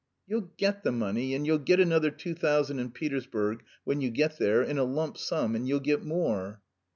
[0.25, 4.39] "You'll get the money and you'll get another two thousand in Petersburg, when you get
[4.39, 6.59] there, in a lump sum, and you'll get more."